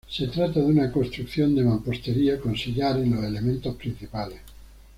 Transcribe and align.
Se 0.09 0.25
trata 0.29 0.59
de 0.59 0.65
una 0.65 0.91
construcción 0.91 1.53
de 1.53 1.63
mampostería 1.63 2.39
con 2.41 2.57
sillar 2.57 2.97
en 2.97 3.13
los 3.13 3.23
elementos 3.23 3.75
principales. 3.75 4.39